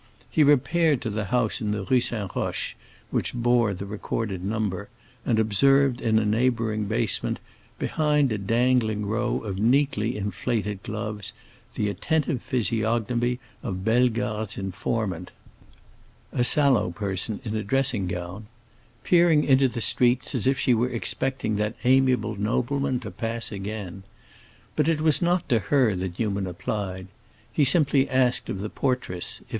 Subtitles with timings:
[0.31, 2.35] He repaired to the house in the Rue St.
[2.35, 2.73] Roch
[3.11, 4.89] which bore the recorded number,
[5.27, 7.37] and observed in a neighboring basement,
[7.77, 11.33] behind a dangling row of neatly inflated gloves,
[11.75, 20.33] the attentive physiognomy of Bellegarde's informant—a sallow person in a dressing gown—peering into the street
[20.33, 24.01] as if she were expecting that amiable nobleman to pass again.
[24.75, 27.05] But it was not to her that Newman applied;
[27.53, 29.47] he simply asked of the portress if M.